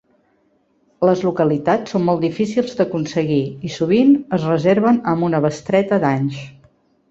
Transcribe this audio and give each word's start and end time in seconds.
Les 1.09 1.19
localitats 1.27 1.93
són 1.95 2.03
molt 2.07 2.23
difícils 2.27 2.73
d'aconseguir 2.81 3.39
i 3.71 3.73
sovint 3.75 4.11
es 4.41 4.49
reserven 4.53 5.01
amb 5.15 5.29
una 5.31 5.45
bestreta 5.49 6.03
d'anys. 6.07 6.45